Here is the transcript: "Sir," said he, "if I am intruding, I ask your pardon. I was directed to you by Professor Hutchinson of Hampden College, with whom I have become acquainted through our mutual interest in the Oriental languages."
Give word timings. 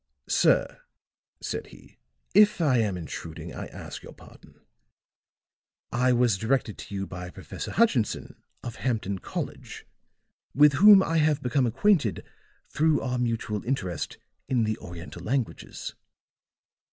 "Sir," 0.29 0.81
said 1.41 1.67
he, 1.67 1.99
"if 2.33 2.59
I 2.59 2.79
am 2.79 2.97
intruding, 2.97 3.53
I 3.53 3.67
ask 3.67 4.01
your 4.01 4.13
pardon. 4.13 4.59
I 5.91 6.11
was 6.11 6.39
directed 6.39 6.79
to 6.79 6.95
you 6.95 7.05
by 7.05 7.29
Professor 7.29 7.69
Hutchinson 7.69 8.41
of 8.63 8.77
Hampden 8.77 9.19
College, 9.19 9.85
with 10.55 10.73
whom 10.73 11.03
I 11.03 11.17
have 11.17 11.43
become 11.43 11.67
acquainted 11.67 12.23
through 12.67 12.99
our 12.99 13.19
mutual 13.19 13.63
interest 13.63 14.17
in 14.49 14.63
the 14.63 14.79
Oriental 14.79 15.21
languages." 15.21 15.93